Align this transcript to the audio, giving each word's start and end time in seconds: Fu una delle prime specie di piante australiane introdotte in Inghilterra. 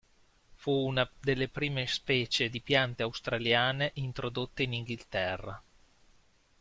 Fu 0.55 0.71
una 0.71 1.07
delle 1.19 1.47
prime 1.47 1.85
specie 1.85 2.49
di 2.49 2.59
piante 2.59 3.03
australiane 3.03 3.91
introdotte 3.93 4.63
in 4.63 4.73
Inghilterra. 4.73 5.63